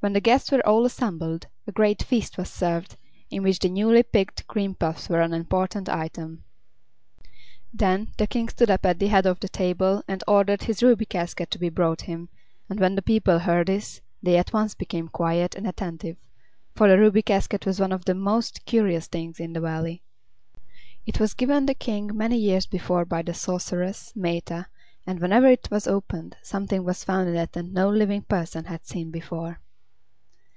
When 0.00 0.12
the 0.12 0.20
guests 0.20 0.52
were 0.52 0.64
all 0.64 0.86
assembled 0.86 1.48
a 1.66 1.72
grand 1.72 2.04
feast 2.04 2.38
was 2.38 2.48
served, 2.48 2.96
in 3.30 3.42
which 3.42 3.58
the 3.58 3.68
newly 3.68 4.04
picked 4.04 4.46
cream 4.46 4.76
puffs 4.76 5.08
were 5.08 5.20
an 5.20 5.32
important 5.34 5.88
item. 5.88 6.44
Then 7.74 8.12
the 8.16 8.28
King 8.28 8.48
stood 8.48 8.70
up 8.70 8.86
at 8.86 9.00
the 9.00 9.08
head 9.08 9.26
of 9.26 9.40
the 9.40 9.48
table 9.48 10.04
and 10.06 10.22
ordered 10.28 10.62
his 10.62 10.84
ruby 10.84 11.04
casket 11.04 11.50
to 11.50 11.58
be 11.58 11.68
brought 11.68 12.02
him, 12.02 12.28
and 12.70 12.78
when 12.78 12.94
the 12.94 13.02
people 13.02 13.40
heard 13.40 13.66
this 13.66 14.00
they 14.22 14.36
at 14.38 14.52
once 14.52 14.72
became 14.76 15.08
quiet 15.08 15.56
and 15.56 15.66
attentive, 15.66 16.16
for 16.76 16.88
the 16.88 16.96
Ruby 16.96 17.20
Casket 17.22 17.66
was 17.66 17.80
one 17.80 17.90
of 17.90 18.04
the 18.04 18.14
most 18.14 18.64
curious 18.66 19.08
things 19.08 19.40
in 19.40 19.52
the 19.52 19.60
Valley. 19.60 20.04
It 21.06 21.18
was 21.18 21.34
given 21.34 21.66
the 21.66 21.74
King 21.74 22.16
many 22.16 22.36
years 22.38 22.66
before 22.66 23.04
by 23.04 23.22
the 23.22 23.34
sorceress, 23.34 24.12
Maetta, 24.14 24.66
and 25.08 25.18
whenever 25.18 25.48
it 25.48 25.68
was 25.72 25.88
opened 25.88 26.36
something 26.40 26.84
was 26.84 27.02
found 27.02 27.28
in 27.28 27.34
it 27.34 27.50
that 27.54 27.64
no 27.66 27.90
living 27.90 28.22
person 28.22 28.66
had 28.66 28.86
seen 28.86 29.10
before. 29.10 29.58